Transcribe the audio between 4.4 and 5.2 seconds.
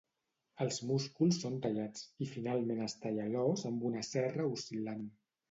oscil·lant.